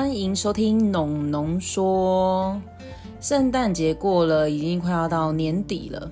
[0.00, 2.58] 欢迎收听农农说。
[3.20, 6.10] 圣诞节过了，已经快要到年底了。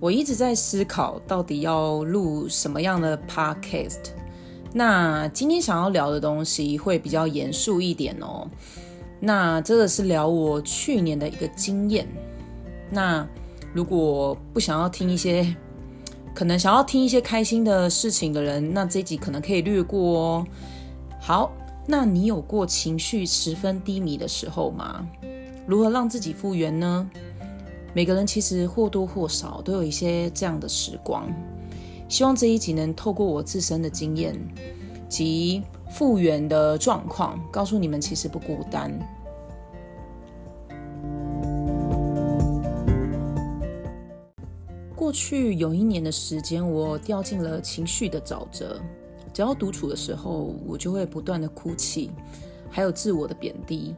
[0.00, 3.98] 我一直在思考，到底要录什么样的 podcast。
[4.72, 8.48] 那今天想要聊的东西会比较严肃一点哦。
[9.20, 12.08] 那这个是聊我去年的一个经验。
[12.88, 13.28] 那
[13.74, 15.54] 如果不想要听一些，
[16.34, 20.46] 可能想要听一些开心的事情的人，那这集可能可以略过哦。
[21.20, 21.52] 好，
[21.86, 25.06] 那你有过情绪十分低迷的时候吗？
[25.66, 27.08] 如何让自己复原呢？
[27.92, 31.30] 每个人其实或多或少都有一些这样的时光。
[32.08, 34.34] 希望这一集能透过我自身的经验
[35.08, 38.90] 及复原的状况，告诉你们其实不孤单。
[44.96, 48.80] 过去有一年的时间，我掉进了情绪的沼泽。
[49.34, 52.10] 只要独处的时候，我就会不断的哭泣，
[52.70, 53.94] 还有自我的贬低。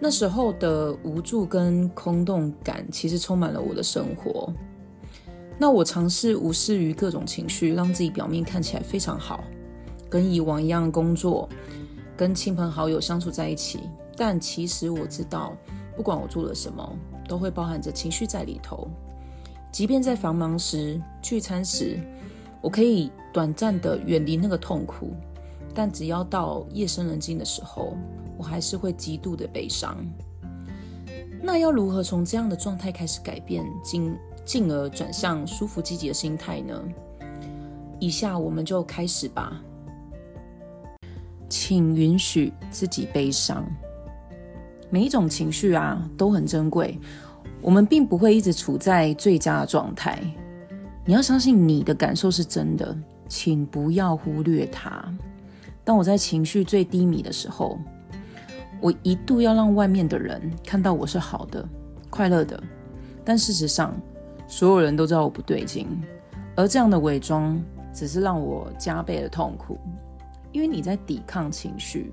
[0.00, 4.52] 那时候的无助跟空洞感，其实充满了我的生活。
[5.58, 9.42] 那我尝试无视于各种情绪，让自己表面看起来非常好，
[10.08, 11.48] 跟以往一样工作，
[12.16, 13.80] 跟亲朋好友相处在一起。
[14.16, 15.56] 但其实我知道，
[15.96, 18.86] 不管我做了什么，都会包含着情绪在里头。
[19.72, 21.98] 即便在繁忙时、聚餐时，
[22.66, 25.14] 我可以短暂的远离那个痛苦。
[25.72, 27.96] 但只要到夜深人静的时候，
[28.36, 29.96] 我还是会极度的悲伤。
[31.40, 36.82] 那要如何从这样的状态开始改变，进进而转向舒服积极的心态呢？
[38.00, 39.62] 以下我们就开始吧。
[41.48, 43.64] 请允许自己悲伤。
[44.90, 46.98] 每一种情绪啊都很珍贵，
[47.62, 50.20] 我们并不会一直处在最佳的状态。
[51.08, 52.94] 你要相信你的感受是真的，
[53.28, 55.04] 请不要忽略它。
[55.84, 57.78] 当我在情绪最低迷的时候，
[58.80, 61.64] 我一度要让外面的人看到我是好的、
[62.10, 62.60] 快乐的，
[63.24, 63.94] 但事实上，
[64.48, 65.86] 所有人都知道我不对劲，
[66.56, 67.62] 而这样的伪装
[67.94, 69.78] 只是让我加倍的痛苦。
[70.50, 72.10] 因为你在抵抗情绪，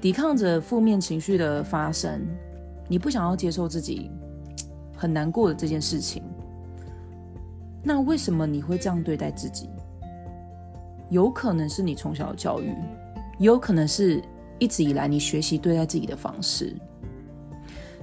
[0.00, 2.24] 抵抗着负面情绪的发生，
[2.86, 4.12] 你不想要接受自己
[4.96, 6.22] 很难过的这件事情。
[7.88, 9.70] 那为什么你会这样对待自己？
[11.08, 12.74] 有可能是你从小的教育，
[13.38, 14.20] 也有可能是
[14.58, 16.74] 一直以来你学习对待自己的方式。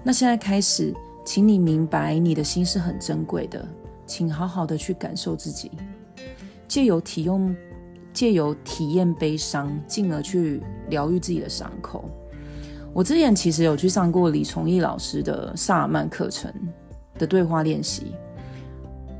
[0.01, 0.93] 那现在开始，
[1.25, 3.67] 请你明白，你的心是很珍贵的，
[4.05, 5.69] 请好好的去感受自己，
[6.65, 7.53] 借由体用，
[8.13, 12.05] 借由体验悲伤，进而去疗愈自己的伤口。
[12.93, 16.49] 我之前其实有去上过李崇义老师的萨尔曼课程
[17.19, 18.13] 的对话练习，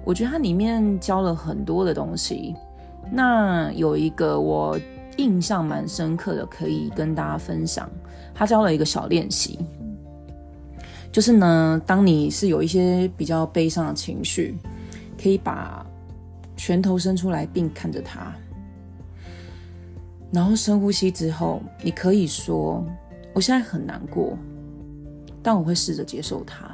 [0.04, 2.56] 我觉得它里面教了很多的东西。
[3.12, 4.80] 那有一个我
[5.18, 7.90] 印象蛮深刻的，可以跟大家分享。
[8.36, 9.60] 他教了一个小练习，
[11.12, 14.58] 就是呢，当你是有一些比较悲伤的情绪，
[15.22, 15.86] 可以把
[16.58, 18.34] 拳头伸出来，并看着它，
[20.32, 22.84] 然后深呼吸之后，你可以说
[23.34, 24.36] ：“我现在很难过，
[25.44, 26.73] 但我会试着接受它。”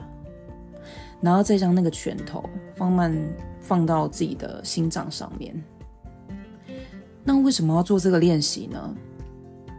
[1.21, 2.43] 然后再将那个拳头
[2.75, 3.15] 放慢
[3.59, 5.55] 放到自己的心脏上面。
[7.23, 8.95] 那为什么要做这个练习呢？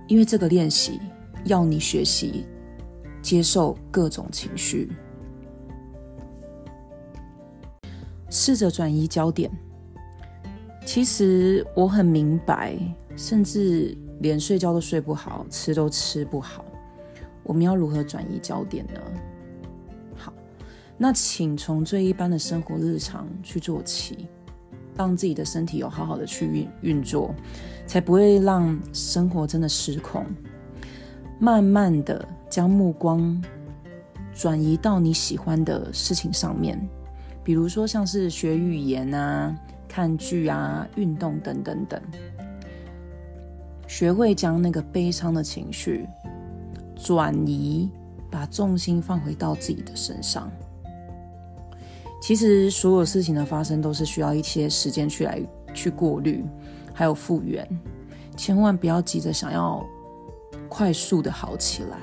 [0.06, 1.00] 因为这个练习
[1.45, 2.45] 要你学习
[3.23, 4.93] 接受各种情绪，
[8.29, 9.50] 试着转移焦点。
[10.84, 12.77] 其实我很明白，
[13.17, 16.65] 甚至连睡觉都睡不好，吃都吃不好。
[17.43, 19.00] 我们要如何转移焦点呢？
[21.03, 24.28] 那请从最一般的生活日常去做起。
[24.97, 27.34] 让自己的身体有好好的去运运作，
[27.87, 30.27] 才不会让生活真的失控。
[31.38, 33.43] 慢慢的将目光
[34.34, 36.78] 转移到你喜欢的事情上面，
[37.43, 39.56] 比如说像是学语言啊、
[39.88, 41.99] 看剧啊、运动等等等。
[43.87, 46.06] 学会将那个悲伤的情绪
[46.94, 47.88] 转移，
[48.31, 50.52] 把重心放回到自己的身上。
[52.20, 55.40] 其实所有事情的发生都是需要一些时间去来
[55.75, 56.44] 去过滤，
[56.93, 57.67] 还有复原，
[58.37, 59.84] 千万不要急着想要
[60.69, 61.96] 快速的好起来。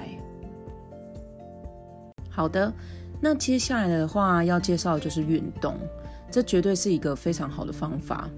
[2.30, 2.74] 好的，
[3.22, 5.76] 那接下来的话要介绍的就是运动，
[6.32, 8.30] 这绝对是一个非常好的方法，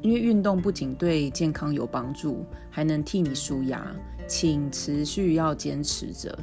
[0.00, 3.84] 因为运动不仅对健康有帮助，还能替你舒压，
[4.26, 6.38] 请持续要坚持着。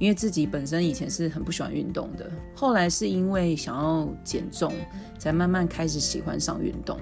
[0.00, 4.72] 因为自己本身以前是很不喜欢运动的，后来是因为想要减重，
[5.18, 6.98] 才慢慢开始喜欢上运动。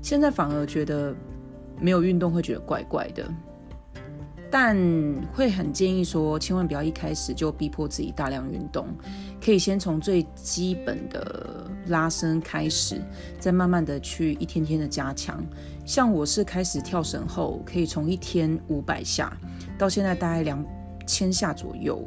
[0.00, 1.12] 现在反而觉得
[1.80, 3.28] 没有运动会觉得怪怪的。
[4.48, 4.78] 但
[5.32, 8.86] 会很建议说，千万不要一开始就逼迫自己大量运动，
[9.44, 13.02] 可以先从最基本的拉伸开始，
[13.40, 15.44] 再慢慢的去一天天的加强。
[15.84, 19.36] 像我是开始跳绳后，可以从一天五百下，
[19.76, 20.64] 到现在大概两
[21.06, 22.02] 千下左右。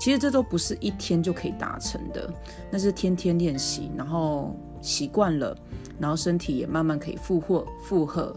[0.00, 2.32] 其实这都不是一天就可以达成的，
[2.70, 5.56] 那是天天练习，然后习惯了，
[5.98, 8.32] 然后身体也慢慢可以负荷负荷。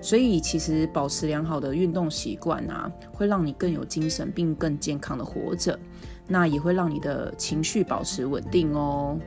[0.00, 5.78] 所以，其实保持良好的运动习惯啊，会让你更有精神，并更健康的活着。
[6.26, 9.18] 那也会让你的情绪保持稳定哦。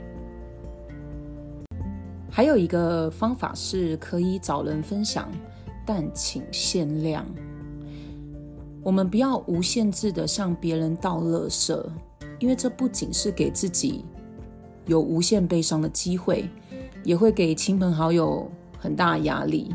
[2.32, 5.30] 还有一个方法是可以找人分享，
[5.86, 7.26] 但请限量。
[8.84, 11.84] 我们不要无限制的向别人倒垃圾，
[12.40, 14.04] 因为这不仅是给自己
[14.86, 16.50] 有无限悲伤的机会，
[17.04, 19.74] 也会给亲朋好友很大压力。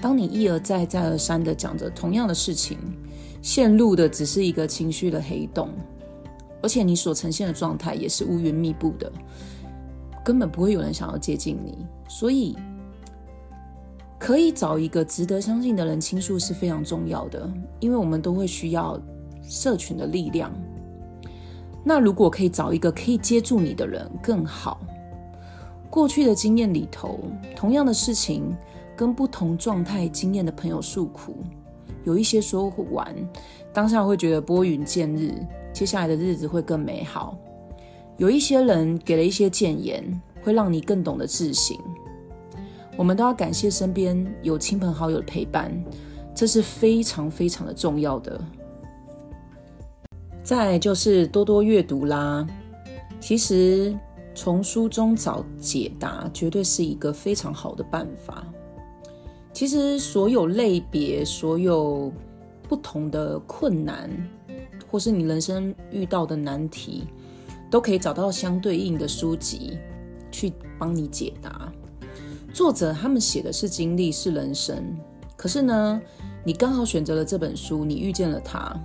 [0.00, 2.78] 当你一而再、再而三的讲着同样的事情，
[3.40, 5.70] 陷入的只是一个情绪的黑洞，
[6.62, 9.10] 而且你所呈现的状态也是乌云密布的，
[10.22, 11.78] 根本不会有人想要接近你。
[12.08, 12.56] 所以，
[14.20, 19.00] 可以找一个值得相信的人倾诉是非常重要的，因为我们都会需要
[19.42, 20.52] 社群的力量。
[21.82, 24.78] 那如果可以找一个可以接住你的人更好。
[25.88, 27.18] 过去的经验里头，
[27.56, 28.54] 同样的事情。
[28.96, 31.36] 跟不同状态经验的朋友诉苦，
[32.04, 33.16] 有一些说完，
[33.72, 35.32] 当下会觉得拨云见日，
[35.72, 37.34] 接下来的日子会更美好。
[38.18, 40.04] 有一些人给了一些谏言，
[40.42, 41.74] 会让你更懂得自省。
[43.00, 45.72] 我们都要感谢身边有亲朋好友的陪伴，
[46.34, 48.38] 这是非常非常的重要的。
[50.42, 52.46] 再就是多多阅读啦，
[53.18, 53.98] 其实
[54.34, 58.46] 从书中找解答，绝对是一个非常好的办法。
[59.50, 62.12] 其实，所有类别、所有
[62.68, 64.10] 不同的困难，
[64.90, 67.04] 或是你人生遇到的难题，
[67.70, 69.78] 都可以找到相对应的书籍
[70.30, 71.72] 去帮你解答。
[72.52, 74.96] 作者他们写的是经历，是人生。
[75.36, 76.00] 可是呢，
[76.44, 78.78] 你刚好选择了这本书，你遇见了他，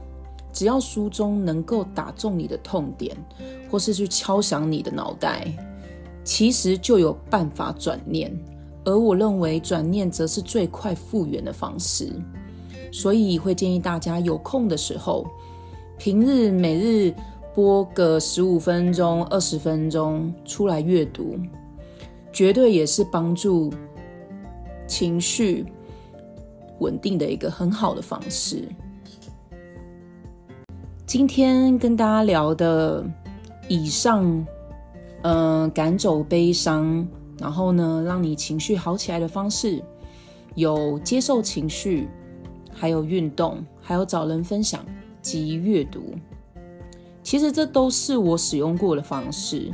[0.53, 3.15] 只要书中能够打中你的痛点，
[3.69, 5.51] 或是去敲响你的脑袋，
[6.23, 8.31] 其实就有办法转念。
[8.85, 12.13] 而我认为转念则是最快复原的方式，
[12.91, 15.25] 所以会建议大家有空的时候，
[15.97, 17.13] 平日每日
[17.53, 21.35] 播个十五分钟、二十分钟出来阅读，
[22.35, 23.71] 绝对也是帮助
[24.85, 25.65] 情绪
[26.79, 28.67] 稳定的一个很好的方式。
[31.05, 33.01] 今天跟大家聊的
[33.69, 34.45] 以上，
[35.21, 37.07] 嗯，赶走悲伤。
[37.39, 39.81] 然后呢，让你情绪好起来的方式
[40.55, 42.09] 有接受情绪，
[42.73, 44.85] 还有运动，还有找人分享
[45.21, 46.01] 及阅读。
[47.23, 49.71] 其实这都是我使用过的方式。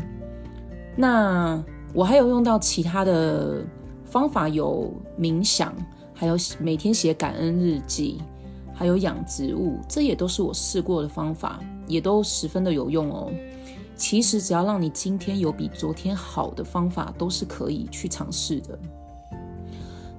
[0.95, 1.63] 那
[1.93, 3.63] 我还有用到其他的
[4.05, 5.73] 方法，有冥想，
[6.13, 8.21] 还有每天写感恩日记，
[8.73, 13.31] 还有养植物，这也都是我试过的方法，也都十分的有用哦。
[13.95, 18.79] 其实只要让你今天有比昨天好的方法，都是可以去尝试的。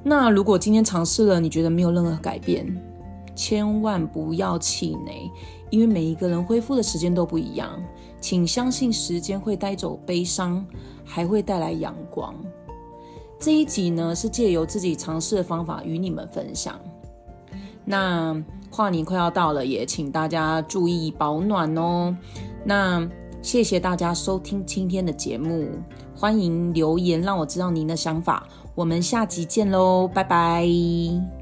[0.05, 2.67] 那如果今天尝试了，你觉得没有任何改变，
[3.35, 5.31] 千万不要气馁，
[5.71, 7.71] 因为每一个人恢复的时间都不一样。
[8.21, 10.65] 请相信时间会带走悲伤，
[11.05, 12.35] 还会带来阳光。
[13.39, 16.79] 这一集呢，是借由自己尝试的方法与你们分享。
[17.85, 18.41] 那
[18.71, 22.17] 跨年快要到了，也请大家注意保暖哦。
[22.65, 23.09] 那。
[23.43, 25.71] 谢谢大家收听今天的节目，
[26.15, 28.47] 欢迎留言让我知道您的想法。
[28.77, 31.42] 我们下集见喽，拜拜。